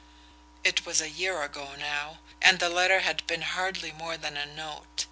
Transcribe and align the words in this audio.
It 0.63 0.83
was 0.83 0.99
a 0.99 1.11
year 1.11 1.43
ago 1.43 1.75
now 1.77 2.21
and 2.41 2.57
the 2.59 2.69
letter 2.69 3.01
had 3.01 3.27
been 3.27 3.43
hardly 3.43 3.91
more 3.91 4.17
than 4.17 4.35
a 4.35 4.47
note. 4.47 4.87